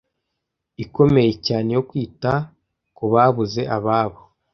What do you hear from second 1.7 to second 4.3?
yo kwita kubabuze ababo